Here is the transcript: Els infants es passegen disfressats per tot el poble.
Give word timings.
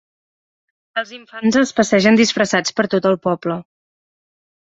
Els 1.01 1.09
infants 1.17 1.57
es 1.61 1.73
passegen 1.79 2.17
disfressats 2.21 2.73
per 2.79 2.87
tot 2.95 3.09
el 3.11 3.19
poble. 3.27 3.59